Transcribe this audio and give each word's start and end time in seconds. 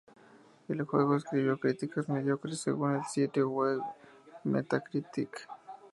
El 0.67 0.81
juego 0.81 1.13
recibió 1.13 1.59
críticas 1.59 2.09
mediocres 2.09 2.59
según 2.59 2.95
el 2.95 3.05
sitio 3.05 3.47
web 3.51 3.81
Metacritic. 4.43 5.47